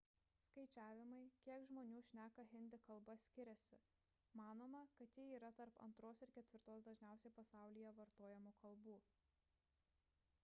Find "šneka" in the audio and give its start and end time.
2.05-2.45